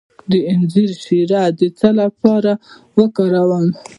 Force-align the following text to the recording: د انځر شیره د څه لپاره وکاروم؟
د 0.31 0.33
انځر 0.51 0.89
شیره 1.03 1.43
د 1.59 1.61
څه 1.77 1.89
لپاره 2.01 2.51
وکاروم؟ 2.97 3.67